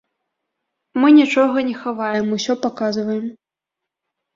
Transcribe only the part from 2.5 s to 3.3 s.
паказваем.